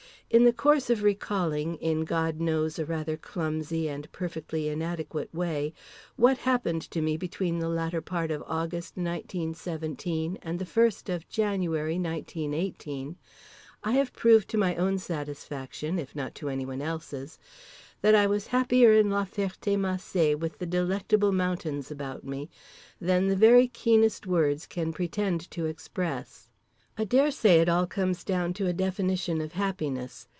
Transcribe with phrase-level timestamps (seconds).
[0.33, 5.73] In the course of recalling (in God knows a rather clumsy and perfectly inadequate way)
[6.15, 11.27] what happened to me between the latter part of August, 1917, and the first of
[11.27, 13.17] January, 1918,
[13.83, 17.37] I have proved to my own satisfaction (if not to anyone else's)
[18.01, 22.49] that I was happier in La Ferté Macé, with The Delectable Mountains about me,
[23.01, 26.47] than the very keenest words can pretend to express.
[26.97, 30.27] I daresay it all comes down to a definition of happiness.